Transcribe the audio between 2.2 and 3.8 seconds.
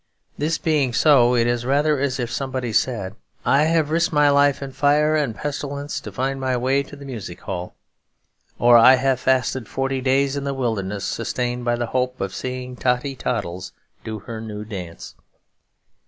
somebody said, 'I